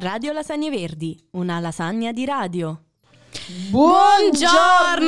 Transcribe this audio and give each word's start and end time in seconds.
Radio 0.00 0.32
Lasagne 0.32 0.70
Verdi, 0.70 1.14
una 1.32 1.60
lasagna 1.60 2.10
di 2.10 2.24
radio. 2.24 2.89
Buongiorno, 3.70 5.06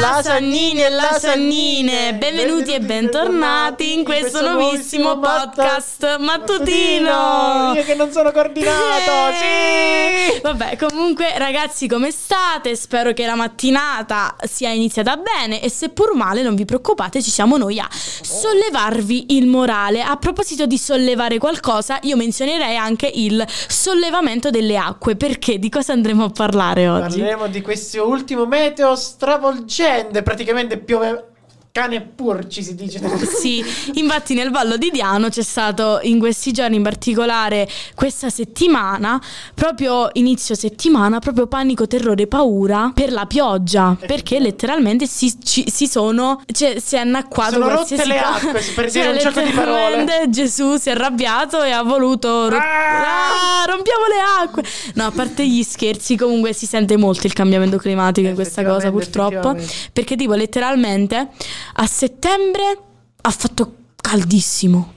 lasagnini 0.00 0.80
e 0.82 0.88
lasagnine, 0.88 2.14
benvenuti 2.14 2.72
e 2.72 2.80
bentornati 2.80 3.92
in 3.92 4.04
questo 4.04 4.40
nuovissimo 4.40 5.18
podcast 5.18 6.16
mattutino. 6.18 7.74
Io 7.74 7.84
che 7.84 7.94
non 7.94 8.10
sono 8.10 8.32
coordinato, 8.32 9.34
sì! 9.38 10.40
Vabbè, 10.40 10.78
comunque 10.78 11.36
ragazzi 11.36 11.86
come 11.86 12.10
state? 12.10 12.74
Spero 12.74 13.12
che 13.12 13.26
la 13.26 13.34
mattinata 13.34 14.34
sia 14.50 14.70
iniziata 14.70 15.18
bene 15.18 15.60
e 15.60 15.68
seppur 15.68 16.14
male 16.14 16.40
non 16.42 16.54
vi 16.54 16.64
preoccupate, 16.64 17.22
ci 17.22 17.30
siamo 17.30 17.58
noi 17.58 17.78
a 17.78 17.86
sollevarvi 17.90 19.36
il 19.36 19.46
morale. 19.46 20.00
A 20.00 20.16
proposito 20.16 20.64
di 20.64 20.78
sollevare 20.78 21.36
qualcosa, 21.36 21.98
io 22.02 22.16
menzionerei 22.16 22.78
anche 22.78 23.10
il 23.12 23.46
sollevamento 23.68 24.48
delle 24.48 24.78
acque, 24.78 25.16
perché 25.16 25.58
di 25.58 25.68
cosa 25.68 25.92
andremo 25.92 26.24
a 26.24 26.30
parlare 26.30 26.88
oggi? 26.88 27.18
Parleremo 27.18 27.40
di 27.46 27.60
questo 27.60 28.06
ultimo 28.06 28.46
meteo 28.46 28.94
stravolgente, 28.94 30.22
praticamente 30.22 30.78
piove 30.78 31.31
cane 31.72 32.02
purci 32.02 32.62
si 32.62 32.74
dice. 32.74 33.00
Sì, 33.26 33.64
infatti 33.94 34.34
nel 34.34 34.50
Vallo 34.50 34.76
di 34.76 34.90
Diano 34.90 35.30
c'è 35.30 35.42
stato 35.42 36.00
in 36.02 36.18
questi 36.18 36.52
giorni, 36.52 36.76
in 36.76 36.82
particolare 36.82 37.66
questa 37.94 38.28
settimana, 38.28 39.20
proprio 39.54 40.10
inizio 40.12 40.54
settimana, 40.54 41.18
proprio 41.18 41.46
panico, 41.46 41.86
terrore, 41.86 42.26
paura 42.26 42.92
per 42.94 43.10
la 43.10 43.24
pioggia, 43.24 43.96
perché 44.06 44.38
letteralmente 44.38 45.06
si, 45.06 45.34
ci, 45.42 45.64
si 45.68 45.86
sono, 45.86 46.42
cioè 46.52 46.78
si 46.78 46.96
è 46.96 46.98
annacquato 46.98 47.52
Sono 47.54 47.68
rotte 47.68 48.04
le 48.04 48.18
acque, 48.18 48.62
per 48.74 48.90
Cioè, 48.92 49.02
dire 49.02 49.08
un 49.12 49.18
gioco 49.18 49.40
di 49.40 49.50
parole. 49.50 50.26
Gesù 50.28 50.76
si 50.76 50.90
è 50.90 50.92
arrabbiato 50.92 51.62
e 51.62 51.70
ha 51.70 51.82
voluto 51.82 52.50
ro- 52.50 52.56
Ah! 52.58 53.62
Ah, 53.62 53.64
rompiamo 53.66 54.04
le 54.06 54.44
acque. 54.44 54.62
No, 54.94 55.06
a 55.06 55.10
parte 55.10 55.46
gli 55.46 55.62
scherzi, 55.62 56.16
comunque 56.16 56.52
si 56.52 56.66
sente 56.66 56.96
molto 56.96 57.26
il 57.26 57.32
cambiamento 57.32 57.78
climatico 57.78 58.28
in 58.28 58.34
questa 58.34 58.62
cosa 58.62 58.90
purtroppo, 58.90 59.56
perché 59.92 60.16
tipo 60.16 60.34
letteralmente 60.34 61.28
a 61.74 61.86
settembre 61.86 62.78
ha 63.20 63.30
fatto 63.30 63.74
caldissimo, 63.96 64.92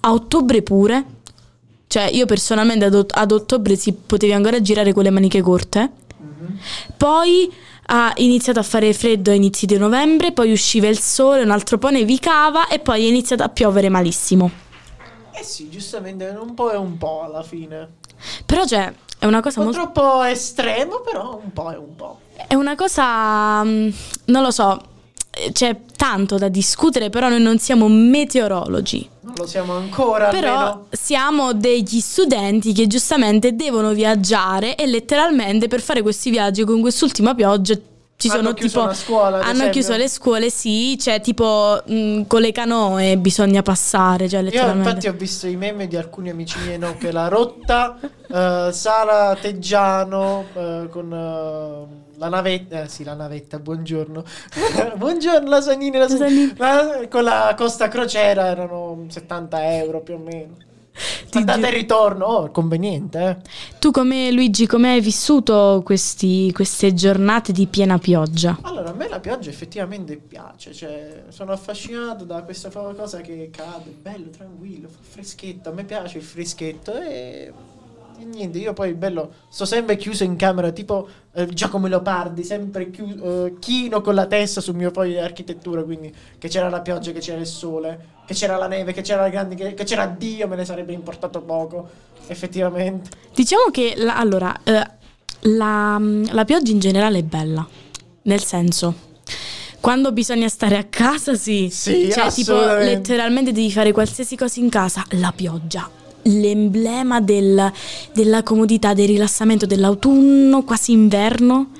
a 0.00 0.12
ottobre 0.12 0.62
pure. 0.62 1.16
Cioè, 1.86 2.04
io 2.12 2.26
personalmente 2.26 2.84
ad, 2.84 2.94
ot- 2.94 3.16
ad 3.16 3.32
ottobre 3.32 3.76
si 3.76 3.92
potevi 3.92 4.32
ancora 4.32 4.60
girare 4.60 4.92
con 4.92 5.02
le 5.04 5.10
maniche 5.10 5.40
corte. 5.40 5.90
Mhm. 6.18 6.58
Poi 6.96 7.50
ha 7.90 8.12
iniziato 8.16 8.58
a 8.58 8.62
fare 8.62 8.92
freddo 8.92 9.30
a 9.30 9.34
inizi 9.34 9.64
di 9.64 9.78
novembre, 9.78 10.32
poi 10.32 10.52
usciva 10.52 10.88
il 10.88 10.98
sole, 10.98 11.42
un 11.42 11.50
altro 11.50 11.78
po' 11.78 11.88
nevicava 11.88 12.68
e 12.68 12.80
poi 12.80 13.04
è 13.04 13.08
iniziato 13.08 13.42
a 13.42 13.48
piovere 13.48 13.88
malissimo. 13.88 14.50
Eh 15.32 15.42
sì, 15.42 15.70
giustamente, 15.70 16.26
un 16.38 16.52
po' 16.54 16.70
e 16.70 16.76
un 16.76 16.98
po' 16.98 17.22
alla 17.22 17.42
fine. 17.42 17.96
Però 18.44 18.66
cioè, 18.66 18.92
è 19.18 19.24
una 19.24 19.40
cosa 19.40 19.60
Un 19.60 19.66
molto 19.66 19.90
troppo 19.90 20.22
estremo, 20.24 21.00
però 21.00 21.40
un 21.42 21.52
po' 21.52 21.70
e 21.70 21.76
un 21.76 21.94
po'. 21.96 22.20
È 22.46 22.54
una 22.54 22.74
cosa, 22.74 23.62
mm, 23.64 23.88
non 24.26 24.42
lo 24.42 24.50
so, 24.50 24.80
c'è 25.52 25.76
tanto 25.98 26.38
da 26.38 26.46
discutere, 26.48 27.10
però 27.10 27.28
noi 27.28 27.42
non 27.42 27.58
siamo 27.58 27.88
meteorologi. 27.88 29.08
Non 29.22 29.34
lo 29.36 29.46
siamo 29.46 29.74
ancora, 29.74 30.28
Però 30.28 30.54
almeno. 30.56 30.86
siamo 30.92 31.52
degli 31.54 31.98
studenti 32.00 32.72
che 32.72 32.86
giustamente 32.86 33.56
devono 33.56 33.92
viaggiare 33.92 34.76
e 34.76 34.86
letteralmente 34.86 35.66
per 35.66 35.80
fare 35.80 36.00
questi 36.02 36.30
viaggi 36.30 36.62
con 36.64 36.80
quest'ultima 36.80 37.34
pioggia 37.34 37.74
ci 38.16 38.28
Hanno 38.28 38.36
sono 38.36 38.52
chiuso 38.54 38.74
tipo 38.78 38.86
la 38.86 38.94
scuola, 38.94 39.36
hanno 39.38 39.50
esempio. 39.52 39.70
chiuso 39.70 39.96
le 39.96 40.08
scuole, 40.08 40.50
sì, 40.50 40.98
cioè 40.98 41.20
tipo 41.20 41.80
mh, 41.84 42.22
con 42.26 42.40
le 42.40 42.50
canoe 42.52 43.16
bisogna 43.18 43.62
passare, 43.62 44.28
cioè 44.28 44.40
Io 44.40 44.72
infatti 44.72 45.06
ho 45.08 45.12
visto 45.12 45.46
i 45.46 45.56
meme 45.56 45.86
di 45.88 45.96
alcuni 45.96 46.30
amici 46.30 46.58
miei 46.64 46.78
no, 46.78 46.96
che 46.96 47.12
la 47.12 47.28
rotta 47.28 47.96
eh, 48.00 48.70
Sala 48.72 49.36
Teggiano 49.40 50.46
eh, 50.54 50.88
con 50.90 51.12
eh, 51.12 52.07
la 52.18 52.28
navetta, 52.28 52.82
eh, 52.82 52.88
sì 52.88 53.04
la 53.04 53.14
navetta, 53.14 53.58
buongiorno, 53.58 54.24
buongiorno 54.96 55.48
lasagnini, 55.48 55.96
lasagnini. 55.96 56.52
La- 56.56 57.06
con 57.08 57.22
la 57.22 57.54
Costa 57.56 57.88
Crociera 57.88 58.46
erano 58.46 59.06
70 59.08 59.76
euro 59.76 60.00
più 60.00 60.14
o 60.14 60.18
meno. 60.18 60.56
Andata 61.34 61.68
e 61.68 61.70
ritorno, 61.70 62.24
oh, 62.24 62.50
conveniente 62.50 63.20
eh. 63.20 63.36
Tu 63.78 63.92
come 63.92 64.32
Luigi, 64.32 64.66
come 64.66 64.90
hai 64.94 65.00
vissuto 65.00 65.80
questi- 65.84 66.50
queste 66.52 66.92
giornate 66.92 67.52
di 67.52 67.66
piena 67.66 67.98
pioggia? 67.98 68.58
Allora, 68.62 68.90
a 68.90 68.94
me 68.94 69.08
la 69.08 69.20
pioggia 69.20 69.48
effettivamente 69.48 70.16
piace, 70.16 70.72
cioè 70.72 71.22
sono 71.28 71.52
affascinato 71.52 72.24
da 72.24 72.42
questa 72.42 72.70
cosa 72.70 73.20
che 73.20 73.48
cade, 73.52 73.94
bello, 74.02 74.30
tranquillo, 74.30 74.88
fa 74.88 74.98
freschetto, 75.00 75.68
a 75.68 75.72
me 75.72 75.84
piace 75.84 76.18
il 76.18 76.24
freschetto 76.24 77.00
e, 77.00 77.52
e 78.20 78.24
niente, 78.24 78.58
io 78.58 78.72
poi 78.72 78.94
bello, 78.94 79.30
sto 79.48 79.64
sempre 79.64 79.96
chiuso 79.96 80.24
in 80.24 80.36
camera, 80.36 80.70
tipo 80.70 81.08
eh, 81.34 81.46
Giacomo 81.46 81.86
Leopardi, 81.86 82.42
sempre 82.42 82.90
chiuso, 82.90 83.46
eh, 83.46 83.58
chino 83.58 84.00
con 84.00 84.14
la 84.14 84.26
testa 84.26 84.60
sul 84.60 84.74
mio 84.74 84.90
foglio 84.90 85.12
di 85.12 85.18
architettura, 85.18 85.82
quindi 85.82 86.12
che 86.38 86.48
c'era 86.48 86.68
la 86.68 86.80
pioggia, 86.80 87.12
che 87.12 87.20
c'era 87.20 87.38
il 87.38 87.46
sole, 87.46 88.16
che 88.26 88.34
c'era 88.34 88.56
la 88.56 88.66
neve, 88.66 88.92
che 88.92 89.02
c'era 89.02 89.22
la 89.22 89.28
grande, 89.28 89.54
che, 89.54 89.74
che 89.74 89.84
c'era 89.84 90.06
Dio, 90.06 90.48
me 90.48 90.56
ne 90.56 90.64
sarebbe 90.64 90.92
importato 90.92 91.40
poco, 91.42 91.88
effettivamente. 92.26 93.10
Diciamo 93.34 93.70
che 93.70 93.94
la- 93.96 94.16
allora, 94.16 94.54
eh, 94.64 94.86
la, 95.42 96.00
la 96.30 96.44
pioggia 96.44 96.70
in 96.72 96.78
generale 96.80 97.18
è 97.18 97.22
bella, 97.22 97.66
nel 98.22 98.42
senso, 98.42 99.06
quando 99.80 100.10
bisogna 100.12 100.48
stare 100.48 100.76
a 100.76 100.84
casa, 100.84 101.34
sì. 101.34 101.68
Sì, 101.70 102.10
cioè, 102.10 102.30
tipo, 102.32 102.54
letteralmente 102.60 103.52
devi 103.52 103.70
fare 103.70 103.92
qualsiasi 103.92 104.36
cosa 104.36 104.58
in 104.58 104.68
casa, 104.68 105.04
la 105.10 105.32
pioggia. 105.34 105.88
L'emblema 106.22 107.20
del- 107.20 107.72
della 108.12 108.42
comodità, 108.42 108.92
del 108.94 109.06
rilassamento 109.06 109.66
dell'autunno, 109.66 110.62
quasi 110.64 110.92
inverno. 110.92 111.70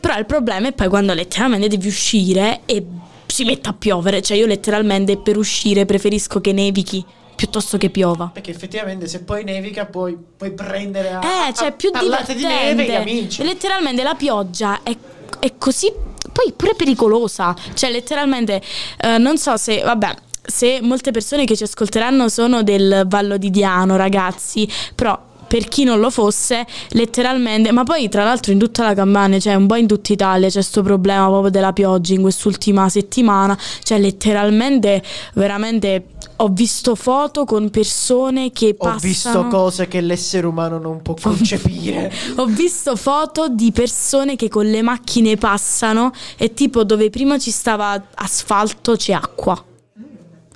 Però 0.00 0.16
il 0.18 0.26
problema 0.26 0.68
è 0.68 0.72
poi 0.72 0.88
quando 0.88 1.12
letteralmente 1.14 1.68
devi 1.68 1.88
uscire 1.88 2.60
e 2.66 2.84
si 3.26 3.44
mette 3.44 3.68
a 3.68 3.72
piovere. 3.74 4.22
Cioè, 4.22 4.36
io 4.36 4.46
letteralmente 4.46 5.16
per 5.18 5.36
uscire 5.36 5.84
preferisco 5.84 6.40
che 6.40 6.52
nevichi 6.52 7.04
piuttosto 7.34 7.76
che 7.78 7.90
piova. 7.90 8.30
Perché 8.32 8.50
effettivamente 8.50 9.06
se 9.06 9.22
poi 9.22 9.44
nevica 9.44 9.84
puoi, 9.86 10.16
puoi 10.36 10.52
prendere 10.52 11.10
a, 11.12 11.20
Eh, 11.48 11.54
cioè, 11.54 11.68
a 11.68 11.72
più 11.72 11.90
divertente. 11.90 12.34
di 12.34 12.44
neve 12.44 12.84
gli 12.84 12.94
amici. 12.94 13.44
Letteralmente 13.44 14.02
la 14.02 14.14
pioggia 14.14 14.80
è, 14.82 14.96
è 15.38 15.52
così, 15.58 15.92
poi 16.32 16.52
pure 16.56 16.74
pericolosa. 16.74 17.54
Cioè, 17.74 17.90
letteralmente, 17.90 18.60
eh, 19.00 19.18
non 19.18 19.38
so 19.38 19.56
se, 19.56 19.82
vabbè, 19.82 20.14
se 20.48 20.80
molte 20.82 21.10
persone 21.10 21.44
che 21.44 21.56
ci 21.56 21.64
ascolteranno 21.64 22.28
sono 22.28 22.62
del 22.62 23.04
Vallo 23.06 23.36
di 23.36 23.50
Diano, 23.50 23.96
ragazzi, 23.96 24.68
però 24.94 25.26
per 25.48 25.66
chi 25.66 25.82
non 25.82 25.98
lo 25.98 26.10
fosse, 26.10 26.66
letteralmente, 26.90 27.72
ma 27.72 27.82
poi 27.82 28.08
tra 28.08 28.22
l'altro 28.22 28.52
in 28.52 28.58
tutta 28.58 28.84
la 28.84 28.94
Campania, 28.94 29.38
cioè 29.40 29.54
un 29.54 29.66
po' 29.66 29.76
in 29.76 29.86
tutta 29.86 30.12
Italia 30.12 30.48
c'è 30.48 30.54
questo 30.54 30.82
problema 30.82 31.26
proprio 31.26 31.50
della 31.50 31.72
pioggia 31.72 32.12
in 32.12 32.20
quest'ultima 32.20 32.88
settimana, 32.88 33.58
cioè 33.82 33.98
letteralmente, 33.98 35.02
veramente 35.34 36.08
ho 36.36 36.48
visto 36.48 36.94
foto 36.94 37.44
con 37.46 37.70
persone 37.70 38.52
che 38.52 38.74
Ho 38.76 38.84
passano... 38.84 39.00
visto 39.00 39.46
cose 39.48 39.88
che 39.88 40.00
l'essere 40.02 40.46
umano 40.46 40.78
non 40.78 41.00
può 41.02 41.14
concepire. 41.20 42.12
Ho 42.36 42.44
visto 42.44 42.94
foto 42.94 43.48
di 43.48 43.72
persone 43.72 44.36
che 44.36 44.48
con 44.48 44.66
le 44.66 44.82
macchine 44.82 45.36
passano 45.36 46.12
e 46.36 46.52
tipo 46.52 46.84
dove 46.84 47.10
prima 47.10 47.38
ci 47.38 47.50
stava 47.50 48.00
asfalto 48.14 48.94
c'è 48.94 49.14
acqua. 49.14 49.64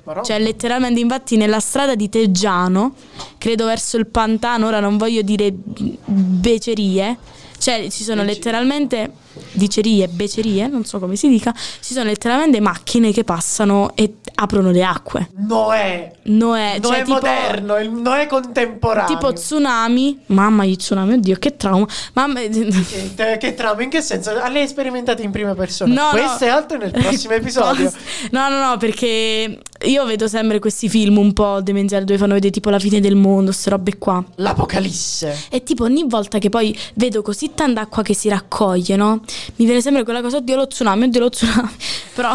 Ma 0.03 0.13
no? 0.13 0.21
Cioè 0.23 0.39
letteralmente 0.39 0.99
infatti 0.99 1.37
nella 1.37 1.59
strada 1.59 1.95
di 1.95 2.09
Teggiano, 2.09 2.93
credo 3.37 3.65
verso 3.65 3.97
il 3.97 4.07
pantano, 4.07 4.67
ora 4.67 4.79
non 4.79 4.97
voglio 4.97 5.21
dire 5.21 5.53
becerie, 5.53 7.17
cioè 7.57 7.89
ci 7.89 8.03
sono 8.03 8.23
letteralmente 8.23 9.11
dicerie, 9.53 10.07
becerie, 10.07 10.67
non 10.67 10.85
so 10.85 10.99
come 10.99 11.15
si 11.15 11.27
dica, 11.29 11.53
ci 11.81 11.93
sono 11.93 12.05
letteralmente 12.05 12.59
macchine 12.59 13.11
che 13.11 13.23
passano 13.23 13.91
e 13.95 14.15
aprono 14.35 14.71
le 14.71 14.83
acque. 14.83 15.29
Noè. 15.47 16.11
Noè, 16.23 16.79
Noè 16.79 16.79
cioè 16.81 16.97
tipo 17.03 17.13
moderno, 17.13 17.77
il 17.77 17.91
Noè 17.91 18.27
contemporaneo. 18.27 19.07
tipo 19.15 19.33
tsunami, 19.33 20.19
mamma 20.27 20.65
gli 20.65 20.75
tsunami, 20.75 21.13
oddio 21.13 21.35
che 21.37 21.55
trauma. 21.57 21.85
Mamma 22.13 22.39
Che, 22.41 23.37
che 23.39 23.53
trauma, 23.53 23.81
in 23.83 23.89
che 23.89 24.01
senso? 24.01 24.31
Ah, 24.31 24.49
Le 24.49 24.61
hai 24.61 24.67
sperimentate 24.67 25.21
in 25.23 25.31
prima 25.31 25.53
persona? 25.55 25.93
No, 25.93 26.09
Questo 26.11 26.45
no. 26.45 26.51
e 26.51 26.53
altro 26.53 26.77
nel 26.77 26.91
prossimo 26.95 27.33
episodio. 27.33 27.91
No, 28.31 28.49
no, 28.49 28.59
no, 28.69 28.77
perché 28.77 29.59
io 29.85 30.05
vedo 30.05 30.27
sempre 30.27 30.59
questi 30.59 30.87
film 30.89 31.17
un 31.17 31.33
po' 31.33 31.59
demenziali 31.61 32.05
dove 32.05 32.17
fanno 32.17 32.33
vedere 32.33 32.51
tipo 32.53 32.69
la 32.69 32.79
fine 32.79 32.99
del 32.99 33.15
mondo, 33.15 33.51
queste 33.51 33.69
robe 33.69 33.97
qua. 33.97 34.23
L'apocalisse. 34.35 35.45
E 35.49 35.63
tipo 35.63 35.83
ogni 35.83 36.05
volta 36.07 36.39
che 36.39 36.49
poi 36.49 36.77
vedo 36.95 37.21
così 37.21 37.51
tanta 37.53 37.81
acqua 37.81 38.01
che 38.01 38.13
si 38.15 38.29
raccoglie, 38.29 38.95
no? 38.95 39.21
Mi 39.55 39.65
viene 39.65 39.81
sempre 39.81 40.03
quella 40.03 40.21
cosa, 40.21 40.37
oddio 40.37 40.55
lo 40.55 40.67
tsunami, 40.67 41.05
oddio 41.05 41.19
lo 41.19 41.29
tsunami. 41.29 41.75
Però 42.13 42.33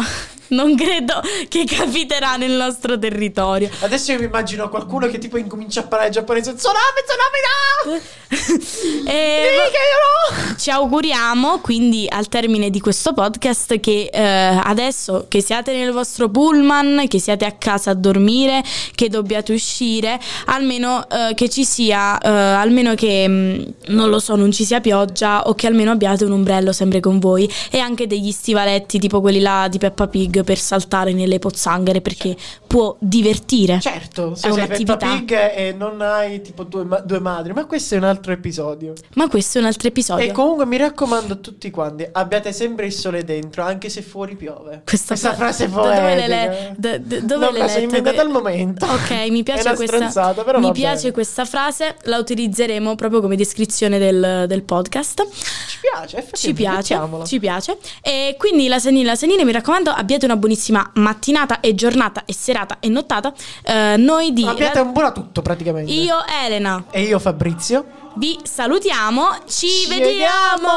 non 0.49 0.75
credo 0.75 1.21
che 1.47 1.65
capiterà 1.65 2.35
nel 2.35 2.51
nostro 2.51 2.97
territorio. 2.97 3.69
Adesso 3.81 4.13
io 4.13 4.19
mi 4.19 4.25
immagino 4.25 4.69
qualcuno 4.69 5.07
che 5.07 5.17
tipo 5.17 5.37
incomincia 5.37 5.81
a 5.81 5.83
parlare 5.83 6.11
giapponese. 6.11 6.55
Tsunami, 6.55 6.79
tsunami, 7.05 7.39
no! 7.45 9.09
E 9.09 9.41
che 9.71 9.77
io 9.77 9.99
no! 10.03 10.18
Ci 10.59 10.69
auguriamo 10.71 11.59
quindi 11.59 12.05
al 12.09 12.27
termine 12.27 12.69
di 12.69 12.81
questo 12.81 13.13
podcast 13.13 13.79
che 13.79 14.09
eh, 14.11 14.21
adesso 14.21 15.25
che 15.29 15.41
siate 15.41 15.73
nel 15.73 15.93
vostro 15.93 16.27
pullman, 16.29 17.05
che 17.07 17.17
siate 17.17 17.45
a 17.45 17.53
casa 17.53 17.91
a 17.91 17.93
dormire, 17.93 18.61
che 18.93 19.07
dobbiate 19.07 19.53
uscire, 19.53 20.19
almeno 20.47 21.07
eh, 21.09 21.33
che 21.33 21.47
ci 21.49 21.63
sia, 21.63 22.17
eh, 22.17 22.27
almeno 22.29 22.93
che 22.93 23.25
mh, 23.25 23.73
non 23.87 24.09
lo 24.09 24.19
so, 24.19 24.35
non 24.35 24.51
ci 24.51 24.65
sia 24.65 24.81
pioggia 24.81 25.43
o 25.47 25.53
che 25.55 25.65
almeno 25.65 25.91
abbiate 25.91 26.25
un 26.25 26.33
ombrello 26.33 26.73
sempre 26.73 26.99
con 26.99 27.19
voi 27.19 27.49
e 27.71 27.79
anche 27.79 28.05
degli 28.05 28.31
stivaletti 28.31 28.99
tipo 28.99 29.21
quelli 29.21 29.39
là 29.39 29.67
di 29.69 29.77
Peppa 29.77 30.07
Pig 30.07 30.43
per 30.43 30.57
saltare 30.57 31.13
nelle 31.13 31.39
pozzanghere 31.39 32.01
perché 32.01 32.35
può 32.67 32.97
divertire. 32.99 33.79
Certo, 33.79 34.35
se 34.35 34.49
È 34.49 34.51
sei 34.51 34.67
Peppa 34.67 34.93
un'attività. 34.95 35.07
Pig 35.07 35.31
e 35.55 35.73
non 35.77 36.01
hai 36.01 36.41
tipo 36.41 36.63
due, 36.63 36.83
ma- 36.83 36.99
due 36.99 37.19
madri, 37.19 37.53
ma 37.53 37.65
questo 37.65 37.95
è 37.95 37.97
un 37.97 38.03
altro 38.03 38.33
episodio. 38.33 38.93
Ma 39.13 39.29
questo 39.29 39.57
è 39.57 39.61
un 39.61 39.67
altro 39.67 39.87
episodio. 39.87 40.25
E 40.25 40.31
comunque 40.49 40.65
mi 40.65 40.77
raccomando 40.77 41.33
a 41.33 41.35
tutti 41.37 41.69
quanti, 41.69 42.07
abbiate 42.11 42.51
sempre 42.51 42.85
il 42.85 42.91
sole 42.93 43.23
dentro, 43.23 43.63
anche 43.63 43.89
se 43.89 44.01
fuori 44.01 44.35
piove. 44.35 44.81
Questa, 44.85 45.15
fra- 45.15 45.33
frase 45.35 45.69
da 45.69 45.75
dove 45.75 45.89
le, 45.89 45.95
poetica. 45.95 46.27
le- 46.27 46.75
da- 46.77 46.97
dove 47.21 47.45
No, 47.45 47.51
le 47.51 47.59
lette? 47.59 47.79
inventata 47.81 48.21
al 48.21 48.29
momento. 48.29 48.85
Ok, 48.85 49.27
mi 49.29 49.43
piace 49.43 49.73
questa 49.75 50.33
Mi 50.57 50.71
piace 50.71 51.11
questa 51.11 51.45
frase, 51.45 51.95
la 52.03 52.17
utilizzeremo 52.17 52.95
proprio 52.95 53.21
come 53.21 53.35
descrizione 53.35 53.97
del, 53.99 54.45
del 54.47 54.63
podcast. 54.63 55.27
Ci 55.67 55.77
piace, 55.81 56.27
Ci 56.33 56.53
piace, 56.53 56.75
mettiamola. 56.95 57.25
ci 57.25 57.39
piace. 57.39 57.77
E 58.01 58.35
quindi 58.37 58.67
la 58.67 58.79
Senina, 58.79 59.11
la 59.11 59.15
Senina, 59.15 59.43
mi 59.43 59.51
raccomando, 59.51 59.91
abbiate 59.91 60.25
una 60.25 60.35
buonissima 60.35 60.91
mattinata 60.95 61.59
e 61.59 61.75
giornata 61.75 62.23
e 62.25 62.33
serata 62.33 62.77
e 62.79 62.89
nottata. 62.89 63.33
Eh, 63.63 63.95
noi 63.97 64.33
di 64.33 64.45
Abbiate 64.45 64.79
un 64.79 64.91
buon 64.91 65.05
a 65.05 65.11
tutto 65.11 65.41
praticamente. 65.41 65.91
Io 65.91 66.15
Elena 66.45 66.85
E 66.91 67.01
io 67.03 67.19
Fabrizio. 67.19 68.07
Vi 68.15 68.39
salutiamo, 68.43 69.37
ci, 69.47 69.67
Ci 69.67 69.87
vediamo. 69.87 70.67